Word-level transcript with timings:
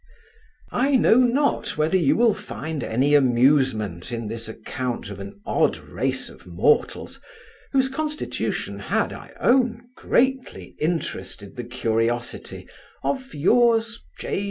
I 0.71 0.95
know 0.97 1.13
not 1.17 1.77
whether 1.77 1.95
you 1.95 2.15
will 2.17 2.33
find 2.33 2.83
any 2.83 3.13
amusement 3.13 4.11
in 4.11 4.29
this 4.29 4.49
account 4.49 5.11
of 5.11 5.19
an 5.19 5.39
odd 5.45 5.77
race 5.77 6.27
of 6.27 6.47
mortals, 6.47 7.21
whose 7.71 7.87
constitution 7.87 8.79
had, 8.79 9.13
I 9.13 9.31
own, 9.39 9.83
greatly 9.95 10.75
interested 10.79 11.55
the 11.55 11.65
curiosity 11.65 12.67
of 13.03 13.35
Yours, 13.35 14.01
J. 14.17 14.39